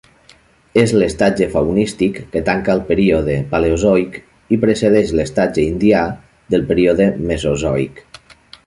[0.83, 4.19] És l'estatge faunístic que tanca el període Paleozoic
[4.57, 6.05] i precedeix l'estatge Indià
[6.57, 8.05] del període Mesozoic.